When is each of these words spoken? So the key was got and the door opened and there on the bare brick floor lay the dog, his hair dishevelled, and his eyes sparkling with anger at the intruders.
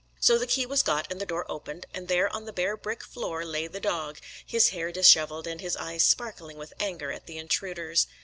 So 0.19 0.39
the 0.39 0.47
key 0.47 0.65
was 0.65 0.81
got 0.81 1.11
and 1.11 1.21
the 1.21 1.27
door 1.27 1.45
opened 1.47 1.85
and 1.93 2.07
there 2.07 2.27
on 2.33 2.45
the 2.45 2.51
bare 2.51 2.75
brick 2.75 3.03
floor 3.03 3.45
lay 3.45 3.67
the 3.67 3.79
dog, 3.79 4.17
his 4.43 4.69
hair 4.69 4.91
dishevelled, 4.91 5.45
and 5.45 5.61
his 5.61 5.77
eyes 5.77 6.01
sparkling 6.03 6.57
with 6.57 6.73
anger 6.79 7.11
at 7.11 7.27
the 7.27 7.37
intruders. 7.37 8.07